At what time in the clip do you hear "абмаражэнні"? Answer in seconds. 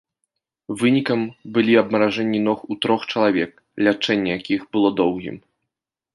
1.81-2.39